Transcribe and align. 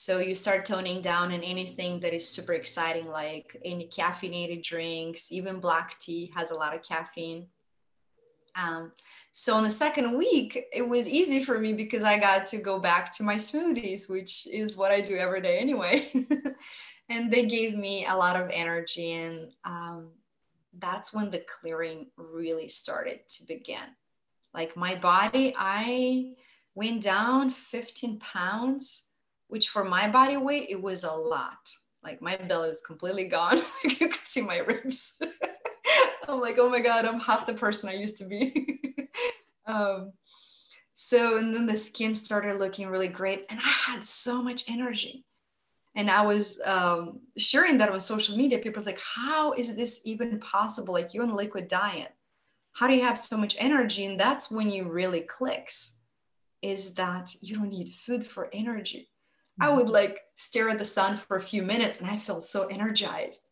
So 0.00 0.20
you 0.20 0.36
start 0.36 0.64
toning 0.64 1.02
down 1.02 1.32
on 1.32 1.42
anything 1.42 1.98
that 2.00 2.14
is 2.14 2.26
super 2.28 2.52
exciting, 2.52 3.08
like 3.08 3.60
any 3.64 3.88
caffeinated 3.88 4.62
drinks, 4.62 5.32
even 5.32 5.58
black 5.58 5.98
tea 5.98 6.30
has 6.36 6.52
a 6.52 6.54
lot 6.54 6.72
of 6.72 6.84
caffeine. 6.84 7.48
Um, 8.54 8.92
so 9.32 9.54
on 9.54 9.64
the 9.64 9.72
second 9.72 10.16
week, 10.16 10.66
it 10.72 10.88
was 10.88 11.08
easy 11.08 11.40
for 11.42 11.58
me 11.58 11.72
because 11.72 12.04
I 12.04 12.16
got 12.16 12.46
to 12.46 12.58
go 12.58 12.78
back 12.78 13.12
to 13.16 13.24
my 13.24 13.34
smoothies, 13.34 14.08
which 14.08 14.46
is 14.46 14.76
what 14.76 14.92
I 14.92 15.00
do 15.00 15.16
every 15.16 15.40
day 15.40 15.58
anyway. 15.58 16.08
and 17.08 17.28
they 17.28 17.46
gave 17.46 17.76
me 17.76 18.06
a 18.06 18.16
lot 18.16 18.40
of 18.40 18.50
energy. 18.52 19.14
And 19.14 19.50
um, 19.64 20.12
that's 20.78 21.12
when 21.12 21.28
the 21.28 21.44
clearing 21.60 22.06
really 22.16 22.68
started 22.68 23.28
to 23.30 23.46
begin. 23.46 23.96
Like 24.54 24.76
my 24.76 24.94
body, 24.94 25.56
I 25.58 26.36
went 26.76 27.02
down 27.02 27.50
15 27.50 28.20
pounds, 28.20 29.07
which 29.48 29.68
for 29.68 29.84
my 29.84 30.08
body 30.08 30.36
weight, 30.36 30.66
it 30.70 30.80
was 30.80 31.04
a 31.04 31.10
lot. 31.10 31.72
Like 32.02 32.22
my 32.22 32.36
belly 32.36 32.68
was 32.68 32.80
completely 32.80 33.24
gone. 33.24 33.58
you 33.84 34.08
could 34.08 34.24
see 34.24 34.42
my 34.42 34.58
ribs. 34.58 35.20
I'm 36.28 36.40
like, 36.40 36.58
oh 36.58 36.68
my 36.68 36.80
God, 36.80 37.04
I'm 37.04 37.20
half 37.20 37.46
the 37.46 37.54
person 37.54 37.88
I 37.88 37.94
used 37.94 38.18
to 38.18 38.24
be. 38.24 38.80
um, 39.66 40.12
so, 40.94 41.38
and 41.38 41.54
then 41.54 41.66
the 41.66 41.76
skin 41.76 42.12
started 42.14 42.58
looking 42.58 42.88
really 42.88 43.08
great. 43.08 43.46
And 43.48 43.58
I 43.58 43.90
had 43.92 44.04
so 44.04 44.42
much 44.42 44.64
energy. 44.68 45.24
And 45.94 46.10
I 46.10 46.22
was 46.22 46.60
um, 46.66 47.20
sharing 47.36 47.78
that 47.78 47.88
on 47.88 48.00
social 48.00 48.36
media. 48.36 48.58
People's 48.58 48.86
like, 48.86 49.00
how 49.00 49.52
is 49.52 49.74
this 49.74 50.02
even 50.04 50.38
possible? 50.38 50.92
Like, 50.92 51.14
you 51.14 51.22
on 51.22 51.30
a 51.30 51.34
liquid 51.34 51.66
diet. 51.66 52.14
How 52.72 52.86
do 52.86 52.94
you 52.94 53.02
have 53.02 53.18
so 53.18 53.36
much 53.36 53.56
energy? 53.58 54.04
And 54.04 54.20
that's 54.20 54.50
when 54.50 54.70
you 54.70 54.88
really 54.88 55.22
clicks 55.22 56.00
is 56.62 56.94
that 56.94 57.34
you 57.40 57.56
don't 57.56 57.70
need 57.70 57.94
food 57.94 58.24
for 58.24 58.50
energy. 58.52 59.08
I 59.60 59.70
would 59.70 59.88
like 59.88 60.20
stare 60.36 60.68
at 60.68 60.78
the 60.78 60.84
sun 60.84 61.16
for 61.16 61.36
a 61.36 61.40
few 61.40 61.62
minutes 61.62 62.00
and 62.00 62.10
I 62.10 62.16
feel 62.16 62.40
so 62.40 62.66
energized. 62.66 63.48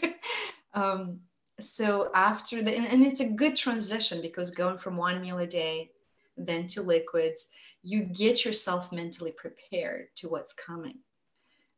um, 0.74 1.20
so 1.60 2.10
after 2.14 2.62
the, 2.62 2.76
and, 2.76 2.86
and 2.86 3.04
it's 3.04 3.20
a 3.20 3.28
good 3.28 3.56
transition 3.56 4.20
because 4.20 4.50
going 4.50 4.78
from 4.78 4.96
one 4.96 5.20
meal 5.20 5.38
a 5.38 5.46
day 5.46 5.90
then 6.36 6.66
to 6.68 6.82
liquids, 6.82 7.48
you 7.82 8.04
get 8.04 8.44
yourself 8.44 8.92
mentally 8.92 9.32
prepared 9.32 10.06
to 10.16 10.28
what's 10.28 10.52
coming. 10.52 10.98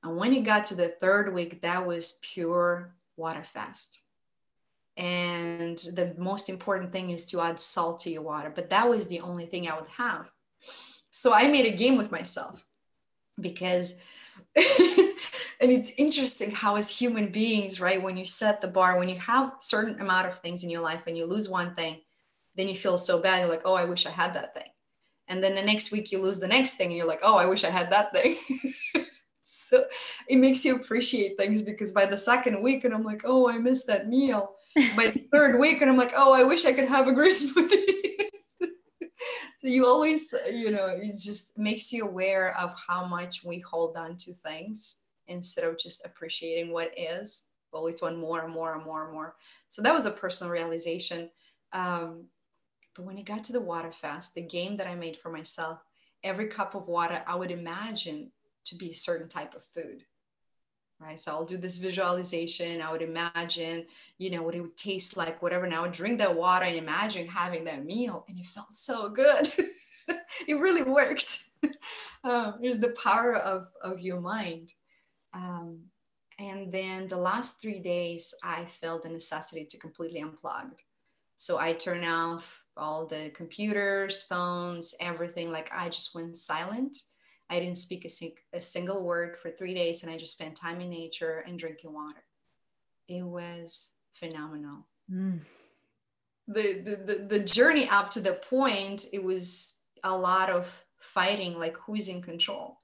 And 0.03 0.17
when 0.17 0.33
it 0.33 0.45
got 0.45 0.67
to 0.67 0.75
the 0.75 0.89
third 0.89 1.33
week, 1.33 1.63
that 1.63 1.87
was 1.87 2.19
pure 2.23 2.95
water 3.17 3.45
fast. 3.45 4.01
And 4.97 5.79
the 5.79 6.15
most 6.19 6.49
important 6.49 6.93
thing 6.93 7.11
is 7.11 7.25
to 7.27 7.41
add 7.41 7.59
salt 7.59 8.01
to 8.01 8.11
your 8.11 8.23
water. 8.23 8.53
But 8.55 8.71
that 8.71 8.89
was 8.89 9.07
the 9.07 9.21
only 9.21 9.47
thing 9.47 9.69
I 9.69 9.79
would 9.79 9.89
have. 9.89 10.31
So 11.11 11.33
I 11.33 11.49
made 11.49 11.67
a 11.67 11.77
game 11.77 11.97
with 11.97 12.13
myself 12.13 12.67
because 13.41 14.03
and 14.57 15.71
it's 15.71 15.93
interesting 15.99 16.51
how 16.51 16.77
as 16.77 16.91
human 16.91 17.31
beings 17.31 17.81
right 17.81 18.03
when 18.03 18.17
you 18.17 18.27
set 18.27 18.61
the 18.61 18.69
bar 18.69 18.99
when 18.99 19.09
you 19.09 19.19
have 19.19 19.53
certain 19.61 20.01
amount 20.01 20.27
of 20.27 20.39
things 20.39 20.65
in 20.65 20.71
your 20.71 20.81
life 20.81 21.07
and 21.07 21.17
you 21.17 21.25
lose 21.27 21.49
one 21.49 21.75
thing 21.75 22.01
then 22.57 22.69
you 22.69 22.75
feel 22.75 22.99
so 22.99 23.21
bad 23.21 23.41
you're 23.41 23.49
like 23.49 23.63
oh 23.65 23.75
i 23.75 23.85
wish 23.85 24.07
i 24.07 24.11
had 24.11 24.35
that 24.35 24.55
thing. 24.55 24.65
And 25.29 25.41
then 25.41 25.55
the 25.55 25.63
next 25.63 25.93
week 25.93 26.11
you 26.11 26.19
lose 26.19 26.41
the 26.41 26.49
next 26.49 26.75
thing 26.75 26.89
and 26.89 26.97
you're 26.97 27.07
like 27.07 27.21
oh 27.23 27.37
i 27.37 27.47
wish 27.47 27.65
i 27.65 27.71
had 27.71 27.91
that 27.91 28.13
thing. 28.13 28.37
So 29.53 29.85
it 30.29 30.37
makes 30.37 30.65
you 30.65 30.77
appreciate 30.77 31.37
things 31.37 31.61
because 31.61 31.91
by 31.91 32.07
the 32.07 32.17
second 32.17 32.63
week 32.63 32.85
and 32.85 32.95
i'm 32.95 33.03
like 33.03 33.23
oh 33.25 33.51
i 33.51 33.59
missed 33.59 33.89
that 33.89 34.09
meal. 34.09 34.55
By 34.97 35.09
the 35.09 35.27
third 35.33 35.59
week 35.59 35.81
and 35.81 35.91
i'm 35.91 35.97
like 35.97 36.13
oh 36.15 36.33
i 36.33 36.45
wish 36.45 36.65
i 36.65 36.73
could 36.73 36.89
have 36.89 37.09
a 37.09 37.13
grease 37.13 37.53
smoothie 37.53 38.30
you 39.63 39.87
always 39.87 40.35
you 40.51 40.71
know 40.71 40.87
it 40.87 41.17
just 41.19 41.59
makes 41.59 41.93
you 41.93 42.05
aware 42.05 42.57
of 42.59 42.75
how 42.89 43.07
much 43.07 43.45
we 43.45 43.59
hold 43.61 43.97
on 43.97 44.17
to 44.17 44.33
things 44.33 45.01
instead 45.29 45.65
of 45.65 45.79
just 45.79 46.05
appreciating 46.05 46.73
what 46.73 46.93
is. 46.99 47.47
Always 47.73 48.03
want 48.03 48.19
more 48.19 48.43
and 48.43 48.53
more 48.53 48.75
and 48.75 48.85
more 48.85 49.05
and 49.05 49.13
more. 49.13 49.37
So 49.69 49.81
that 49.83 49.95
was 49.95 50.05
a 50.05 50.11
personal 50.11 50.53
realization. 50.53 51.31
Um, 51.73 52.25
but 52.95 53.05
when 53.05 53.19
it 53.19 53.25
got 53.25 53.45
to 53.45 53.53
the 53.53 53.61
water 53.61 53.93
fast 53.93 54.35
the 54.35 54.43
game 54.43 54.77
that 54.77 54.87
i 54.87 54.95
made 54.95 55.17
for 55.17 55.31
myself 55.31 55.83
every 56.25 56.47
cup 56.47 56.75
of 56.75 56.89
water 56.89 57.23
i 57.27 57.35
would 57.35 57.51
imagine 57.51 58.31
to 58.65 58.75
be 58.75 58.91
a 58.91 58.95
certain 58.95 59.29
type 59.29 59.55
of 59.55 59.65
food 59.65 60.05
right? 61.01 61.19
So 61.19 61.33
I'll 61.33 61.45
do 61.45 61.57
this 61.57 61.79
visualization. 61.79 62.83
I 62.83 62.93
would 62.93 63.03
imagine, 63.03 63.87
you 64.19 64.31
know, 64.31 64.43
what 64.43 64.55
it 64.55 64.61
would 64.61 64.77
taste 64.77 65.17
like, 65.17 65.43
whatever. 65.43 65.65
And 65.65 65.75
I 65.75 65.81
would 65.81 65.93
drink 65.93 66.19
that 66.19 66.37
water 66.37 66.67
and 66.67 66.77
imagine 66.77 67.27
having 67.27 67.65
that 67.65 67.85
meal, 67.85 68.25
and 68.29 68.39
it 68.39 68.47
felt 68.47 68.73
so 68.73 69.09
good. 69.09 69.49
it 70.47 70.55
really 70.55 70.83
worked. 70.83 71.45
um, 72.25 72.55
there's 72.61 72.79
the 72.79 72.95
power 73.03 73.37
of 73.37 73.69
of 73.83 74.01
your 74.01 74.21
mind. 74.21 74.73
Um, 75.33 75.85
and 76.39 76.73
then 76.73 77.07
the 77.07 77.17
last 77.17 77.61
three 77.61 77.81
days, 77.81 78.35
I 78.43 78.65
felt 78.65 79.03
the 79.03 79.11
necessity 79.11 79.67
to 79.67 79.79
completely 79.79 80.23
unplug. 80.23 80.73
So 81.37 81.59
I 81.59 81.73
turn 81.75 82.05
off 82.05 82.65
all 82.77 83.07
the 83.07 83.31
computers, 83.35 84.23
phones, 84.25 84.95
everything. 85.01 85.51
Like 85.51 85.71
I 85.73 85.89
just 85.89 86.15
went 86.15 86.37
silent 86.37 86.97
I 87.51 87.59
didn't 87.59 87.79
speak 87.79 88.05
a, 88.05 88.09
sing- 88.09 88.39
a 88.53 88.61
single 88.61 89.03
word 89.03 89.37
for 89.37 89.51
three 89.51 89.75
days 89.75 90.03
and 90.03 90.13
I 90.13 90.17
just 90.17 90.33
spent 90.33 90.57
time 90.57 90.81
in 90.81 90.89
nature 90.89 91.45
and 91.47 91.59
drinking 91.59 91.93
water. 91.93 92.25
It 93.09 93.23
was 93.23 93.93
phenomenal. 94.13 94.87
Mm. 95.13 95.41
The, 96.47 96.73
the, 96.75 96.97
the, 96.97 97.15
the 97.27 97.39
journey 97.41 97.89
up 97.89 98.11
to 98.11 98.21
the 98.21 98.35
point, 98.35 99.07
it 99.13 99.23
was 99.23 99.81
a 100.05 100.17
lot 100.17 100.49
of 100.49 100.85
fighting, 100.99 101.59
like 101.59 101.77
who's 101.77 102.09
in 102.09 102.23
control. 102.23 102.79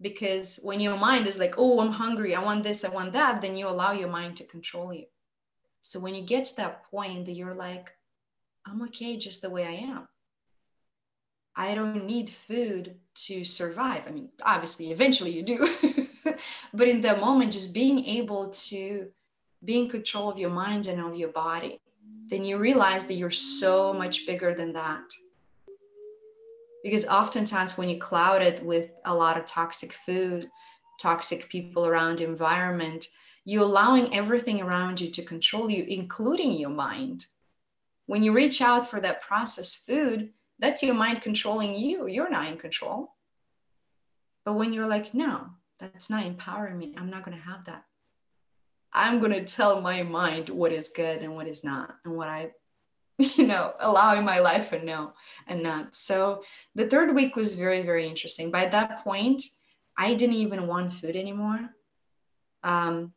Because 0.00 0.60
when 0.62 0.80
your 0.80 0.96
mind 0.96 1.26
is 1.26 1.38
like, 1.38 1.54
oh, 1.58 1.80
I'm 1.80 1.92
hungry, 1.92 2.34
I 2.34 2.42
want 2.42 2.62
this, 2.62 2.84
I 2.84 2.88
want 2.88 3.12
that, 3.12 3.42
then 3.42 3.56
you 3.56 3.68
allow 3.68 3.92
your 3.92 4.08
mind 4.08 4.36
to 4.38 4.44
control 4.44 4.92
you. 4.94 5.06
So 5.82 6.00
when 6.00 6.14
you 6.14 6.22
get 6.22 6.44
to 6.46 6.56
that 6.56 6.84
point 6.84 7.26
that 7.26 7.32
you're 7.32 7.54
like, 7.54 7.92
I'm 8.64 8.82
okay 8.82 9.16
just 9.16 9.42
the 9.42 9.50
way 9.50 9.64
I 9.64 9.72
am. 9.72 10.08
I 11.58 11.74
don't 11.74 12.06
need 12.06 12.30
food 12.30 12.94
to 13.26 13.44
survive. 13.44 14.06
I 14.06 14.12
mean, 14.12 14.28
obviously, 14.44 14.92
eventually 14.92 15.32
you 15.32 15.42
do. 15.42 15.58
but 16.72 16.86
in 16.86 17.00
the 17.00 17.16
moment, 17.16 17.52
just 17.52 17.74
being 17.74 18.04
able 18.04 18.50
to 18.50 19.08
be 19.64 19.76
in 19.76 19.88
control 19.88 20.30
of 20.30 20.38
your 20.38 20.50
mind 20.50 20.86
and 20.86 21.00
of 21.00 21.16
your 21.16 21.30
body, 21.30 21.80
then 22.28 22.44
you 22.44 22.58
realize 22.58 23.06
that 23.06 23.14
you're 23.14 23.32
so 23.32 23.92
much 23.92 24.24
bigger 24.24 24.54
than 24.54 24.72
that. 24.74 25.02
Because 26.84 27.08
oftentimes, 27.08 27.76
when 27.76 27.88
you 27.88 27.98
cloud 27.98 28.40
it 28.40 28.64
with 28.64 28.90
a 29.04 29.12
lot 29.12 29.36
of 29.36 29.44
toxic 29.44 29.92
food, 29.92 30.46
toxic 31.00 31.48
people 31.48 31.86
around, 31.86 32.20
environment, 32.20 33.08
you're 33.44 33.64
allowing 33.64 34.14
everything 34.14 34.62
around 34.62 35.00
you 35.00 35.10
to 35.10 35.24
control 35.24 35.68
you, 35.68 35.84
including 35.88 36.52
your 36.52 36.70
mind. 36.70 37.26
When 38.06 38.22
you 38.22 38.32
reach 38.32 38.62
out 38.62 38.88
for 38.88 39.00
that 39.00 39.22
processed 39.22 39.84
food, 39.84 40.30
that's 40.58 40.82
your 40.82 40.94
mind 40.94 41.22
controlling 41.22 41.74
you. 41.74 42.06
You're 42.06 42.30
not 42.30 42.48
in 42.48 42.58
control. 42.58 43.14
But 44.44 44.54
when 44.54 44.72
you're 44.72 44.86
like, 44.86 45.14
no, 45.14 45.48
that's 45.78 46.10
not 46.10 46.24
empowering 46.24 46.78
me, 46.78 46.94
I'm 46.96 47.10
not 47.10 47.24
going 47.24 47.36
to 47.36 47.42
have 47.44 47.64
that. 47.66 47.84
I'm 48.92 49.20
going 49.20 49.32
to 49.32 49.44
tell 49.44 49.80
my 49.82 50.02
mind 50.02 50.48
what 50.48 50.72
is 50.72 50.88
good 50.88 51.20
and 51.20 51.34
what 51.34 51.46
is 51.46 51.62
not, 51.62 51.96
and 52.04 52.16
what 52.16 52.28
I, 52.28 52.50
you 53.18 53.46
know, 53.46 53.74
allow 53.78 54.14
in 54.16 54.24
my 54.24 54.38
life 54.38 54.72
and 54.72 54.84
no, 54.84 55.12
and 55.46 55.62
not. 55.62 55.94
So 55.94 56.42
the 56.74 56.86
third 56.86 57.14
week 57.14 57.36
was 57.36 57.54
very, 57.54 57.82
very 57.82 58.06
interesting. 58.08 58.50
By 58.50 58.66
that 58.66 59.04
point, 59.04 59.42
I 59.96 60.14
didn't 60.14 60.36
even 60.36 60.66
want 60.66 60.92
food 60.92 61.16
anymore. 61.16 61.68
Um, 62.62 63.12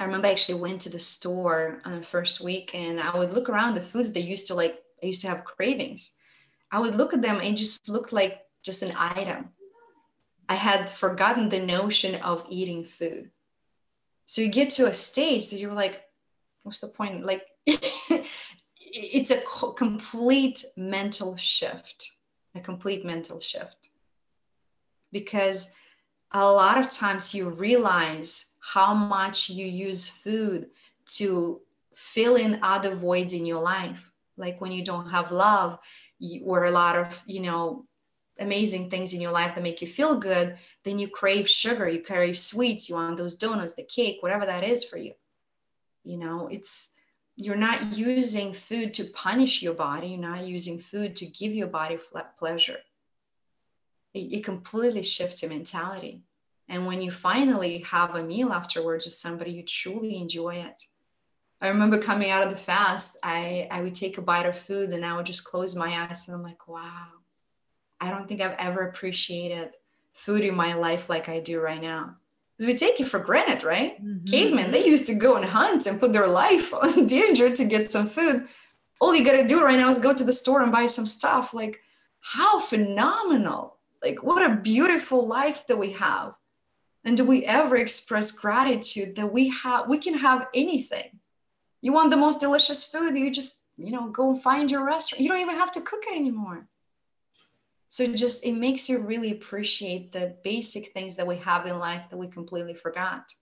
I 0.00 0.04
remember 0.04 0.26
I 0.26 0.32
actually 0.32 0.60
went 0.60 0.82
to 0.82 0.90
the 0.90 0.98
store 0.98 1.80
on 1.84 1.96
the 1.96 2.02
first 2.02 2.42
week 2.42 2.74
and 2.74 3.00
I 3.00 3.16
would 3.16 3.32
look 3.32 3.48
around 3.48 3.74
the 3.74 3.80
foods 3.80 4.12
they 4.12 4.20
used 4.20 4.46
to 4.48 4.54
like, 4.54 4.78
I 5.02 5.06
used 5.06 5.22
to 5.22 5.28
have 5.28 5.44
cravings. 5.44 6.16
I 6.70 6.80
would 6.80 6.94
look 6.94 7.14
at 7.14 7.22
them 7.22 7.40
and 7.42 7.56
just 7.56 7.88
look 7.88 8.12
like 8.12 8.42
just 8.62 8.82
an 8.82 8.92
item. 8.98 9.50
I 10.48 10.54
had 10.54 10.88
forgotten 10.88 11.48
the 11.48 11.60
notion 11.60 12.16
of 12.16 12.46
eating 12.48 12.84
food. 12.84 13.30
So 14.26 14.42
you 14.42 14.48
get 14.48 14.70
to 14.70 14.86
a 14.86 14.94
stage 14.94 15.50
that 15.50 15.58
you're 15.58 15.72
like, 15.72 16.02
what's 16.62 16.80
the 16.80 16.88
point? 16.88 17.24
Like, 17.24 17.46
it's 17.66 19.30
a 19.30 19.40
co- 19.46 19.72
complete 19.72 20.64
mental 20.76 21.36
shift, 21.36 22.12
a 22.54 22.60
complete 22.60 23.04
mental 23.04 23.40
shift. 23.40 23.90
Because 25.12 25.72
a 26.32 26.44
lot 26.44 26.78
of 26.78 26.88
times 26.88 27.34
you 27.34 27.48
realize 27.48 28.54
how 28.60 28.94
much 28.94 29.48
you 29.48 29.64
use 29.64 30.08
food 30.08 30.70
to 31.06 31.60
fill 31.94 32.36
in 32.36 32.58
other 32.62 32.94
voids 32.94 33.32
in 33.32 33.46
your 33.46 33.62
life. 33.62 34.12
Like 34.36 34.60
when 34.60 34.72
you 34.72 34.84
don't 34.84 35.10
have 35.10 35.32
love, 35.32 35.78
or 36.44 36.64
a 36.64 36.70
lot 36.70 36.96
of 36.96 37.22
you 37.26 37.40
know 37.40 37.86
amazing 38.38 38.90
things 38.90 39.14
in 39.14 39.20
your 39.20 39.32
life 39.32 39.54
that 39.54 39.62
make 39.62 39.80
you 39.80 39.88
feel 39.88 40.14
good 40.18 40.58
then 40.84 40.98
you 40.98 41.08
crave 41.08 41.48
sugar 41.48 41.88
you 41.88 42.02
crave 42.02 42.38
sweets 42.38 42.86
you 42.86 42.94
want 42.94 43.16
those 43.16 43.34
donuts 43.34 43.74
the 43.76 43.82
cake 43.82 44.18
whatever 44.20 44.44
that 44.44 44.62
is 44.62 44.84
for 44.84 44.98
you. 44.98 45.12
You 46.04 46.18
know 46.18 46.48
it's 46.50 46.92
you're 47.38 47.56
not 47.56 47.96
using 47.96 48.52
food 48.52 48.94
to 48.94 49.04
punish 49.04 49.62
your 49.62 49.74
body 49.74 50.08
you're 50.08 50.18
not 50.18 50.46
using 50.46 50.78
food 50.78 51.16
to 51.16 51.26
give 51.26 51.54
your 51.54 51.68
body 51.68 51.98
pleasure. 52.38 52.78
It, 54.14 54.32
it 54.32 54.44
completely 54.44 55.02
shifts 55.02 55.42
your 55.42 55.50
mentality. 55.50 56.22
And 56.68 56.86
when 56.86 57.00
you 57.00 57.10
finally 57.10 57.78
have 57.90 58.14
a 58.14 58.22
meal 58.22 58.52
afterwards 58.52 59.04
with 59.04 59.14
somebody, 59.14 59.52
you 59.52 59.62
truly 59.62 60.16
enjoy 60.16 60.56
it. 60.56 60.82
I 61.62 61.68
remember 61.68 61.98
coming 61.98 62.30
out 62.30 62.44
of 62.44 62.50
the 62.50 62.56
fast, 62.56 63.16
I, 63.22 63.66
I 63.70 63.80
would 63.82 63.94
take 63.94 64.18
a 64.18 64.22
bite 64.22 64.46
of 64.46 64.58
food 64.58 64.90
and 64.90 65.04
I 65.04 65.16
would 65.16 65.26
just 65.26 65.44
close 65.44 65.74
my 65.74 66.06
eyes 66.08 66.28
and 66.28 66.36
I'm 66.36 66.42
like, 66.42 66.68
wow, 66.68 67.06
I 68.00 68.10
don't 68.10 68.28
think 68.28 68.42
I've 68.42 68.56
ever 68.58 68.86
appreciated 68.86 69.70
food 70.12 70.42
in 70.42 70.54
my 70.54 70.74
life 70.74 71.08
like 71.08 71.28
I 71.28 71.40
do 71.40 71.60
right 71.60 71.80
now. 71.80 72.16
Because 72.56 72.72
we 72.72 72.78
take 72.78 73.00
it 73.00 73.08
for 73.08 73.18
granted, 73.18 73.64
right? 73.64 74.02
Mm-hmm. 74.02 74.26
Cavemen, 74.26 74.70
they 74.70 74.86
used 74.86 75.06
to 75.06 75.14
go 75.14 75.36
and 75.36 75.44
hunt 75.44 75.86
and 75.86 76.00
put 76.00 76.12
their 76.12 76.26
life 76.26 76.72
on 76.82 77.06
danger 77.06 77.50
to 77.50 77.64
get 77.64 77.90
some 77.90 78.06
food. 78.06 78.48
All 79.00 79.14
you 79.14 79.24
got 79.24 79.32
to 79.32 79.46
do 79.46 79.62
right 79.62 79.78
now 79.78 79.88
is 79.88 79.98
go 79.98 80.14
to 80.14 80.24
the 80.24 80.32
store 80.32 80.62
and 80.62 80.72
buy 80.72 80.86
some 80.86 81.06
stuff. 81.06 81.52
Like, 81.52 81.80
how 82.20 82.58
phenomenal! 82.58 83.78
Like, 84.02 84.22
what 84.22 84.50
a 84.50 84.56
beautiful 84.56 85.26
life 85.26 85.66
that 85.66 85.78
we 85.78 85.92
have. 85.92 86.34
And 87.04 87.16
do 87.16 87.24
we 87.24 87.44
ever 87.44 87.76
express 87.76 88.30
gratitude 88.30 89.16
that 89.16 89.32
we 89.32 89.48
have? 89.48 89.88
We 89.88 89.98
can 89.98 90.14
have 90.14 90.48
anything. 90.54 91.15
You 91.86 91.92
want 91.92 92.10
the 92.10 92.16
most 92.16 92.40
delicious 92.40 92.82
food, 92.82 93.16
you 93.16 93.30
just, 93.30 93.64
you 93.76 93.92
know, 93.92 94.08
go 94.08 94.34
find 94.34 94.68
your 94.68 94.84
restaurant. 94.84 95.22
You 95.22 95.28
don't 95.28 95.38
even 95.38 95.54
have 95.54 95.70
to 95.70 95.80
cook 95.80 96.02
it 96.08 96.16
anymore. 96.16 96.66
So 97.86 98.04
just 98.12 98.44
it 98.44 98.54
makes 98.54 98.88
you 98.88 98.98
really 98.98 99.30
appreciate 99.30 100.10
the 100.10 100.34
basic 100.42 100.88
things 100.88 101.14
that 101.14 101.28
we 101.28 101.36
have 101.36 101.64
in 101.64 101.78
life 101.78 102.10
that 102.10 102.16
we 102.16 102.26
completely 102.26 102.74
forgot. 102.74 103.32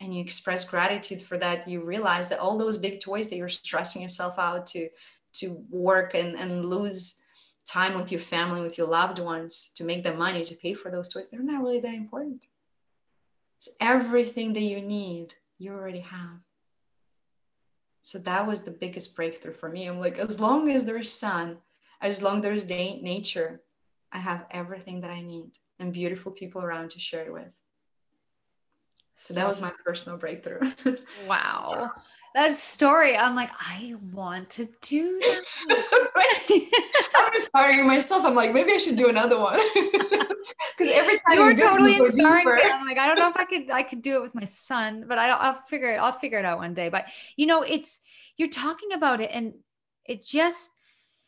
And 0.00 0.12
you 0.12 0.20
express 0.20 0.68
gratitude 0.68 1.22
for 1.22 1.38
that. 1.38 1.68
You 1.68 1.84
realize 1.84 2.28
that 2.30 2.40
all 2.40 2.58
those 2.58 2.76
big 2.76 2.98
toys 2.98 3.30
that 3.30 3.36
you're 3.36 3.48
stressing 3.48 4.02
yourself 4.02 4.36
out 4.36 4.66
to 4.72 4.88
to 5.34 5.64
work 5.70 6.16
and, 6.16 6.34
and 6.34 6.64
lose 6.64 7.22
time 7.66 7.96
with 7.96 8.10
your 8.10 8.20
family 8.20 8.62
with 8.62 8.78
your 8.78 8.88
loved 8.88 9.20
ones 9.20 9.70
to 9.76 9.84
make 9.84 10.02
the 10.02 10.14
money 10.14 10.42
to 10.42 10.56
pay 10.56 10.74
for 10.74 10.90
those 10.90 11.08
toys 11.12 11.28
they're 11.28 11.40
not 11.40 11.62
really 11.62 11.78
that 11.78 11.94
important. 11.94 12.46
It's 13.58 13.68
everything 13.80 14.54
that 14.54 14.68
you 14.72 14.82
need 14.82 15.34
you 15.58 15.70
already 15.70 16.00
have 16.00 16.40
so 18.04 18.18
that 18.18 18.46
was 18.46 18.62
the 18.62 18.70
biggest 18.70 19.16
breakthrough 19.16 19.52
for 19.52 19.68
me 19.68 19.86
i'm 19.86 19.98
like 19.98 20.18
as 20.18 20.38
long 20.38 20.70
as 20.70 20.84
there's 20.84 21.10
sun 21.10 21.58
as 22.04 22.22
long 22.22 22.36
as 22.36 22.42
there's 22.42 22.64
day, 22.64 23.00
nature, 23.02 23.62
I 24.12 24.18
have 24.18 24.44
everything 24.50 25.00
that 25.00 25.10
I 25.10 25.22
need 25.22 25.52
and 25.78 25.92
beautiful 25.92 26.32
people 26.32 26.62
around 26.62 26.90
to 26.90 27.00
share 27.00 27.24
it 27.24 27.32
with. 27.32 27.56
So 29.16 29.34
that 29.34 29.48
was 29.48 29.60
my 29.60 29.70
personal 29.84 30.18
breakthrough. 30.18 30.60
wow. 31.28 31.90
That 32.34 32.54
story, 32.54 33.16
I'm 33.16 33.36
like, 33.36 33.50
I 33.60 33.94
want 34.12 34.50
to 34.50 34.68
do 34.82 35.20
that. 35.20 36.70
I'm 37.14 37.32
inspiring 37.32 37.86
myself. 37.86 38.24
I'm 38.24 38.34
like, 38.34 38.52
maybe 38.52 38.72
I 38.72 38.76
should 38.76 38.96
do 38.96 39.08
another 39.08 39.38
one. 39.38 39.58
Because 40.76 40.92
every 40.92 41.18
time 41.20 41.38
you're 41.38 41.54
totally 41.54 41.96
inspiring 41.96 42.56
me. 42.56 42.70
I'm 42.70 42.86
like, 42.86 42.98
I 42.98 43.06
don't 43.06 43.18
know 43.18 43.28
if 43.28 43.36
I 43.36 43.44
could 43.46 43.70
I 43.70 43.82
could 43.82 44.02
do 44.02 44.16
it 44.16 44.22
with 44.22 44.34
my 44.34 44.44
son, 44.44 45.06
but 45.08 45.16
I, 45.16 45.30
I'll 45.30 45.54
figure 45.54 45.94
it. 45.94 45.96
I'll 45.96 46.12
figure 46.12 46.38
it 46.38 46.44
out 46.44 46.58
one 46.58 46.74
day. 46.74 46.90
But 46.90 47.06
you 47.36 47.46
know, 47.46 47.62
it's 47.62 48.02
you're 48.36 48.48
talking 48.50 48.92
about 48.92 49.22
it, 49.22 49.30
and 49.32 49.54
it 50.04 50.22
just 50.22 50.70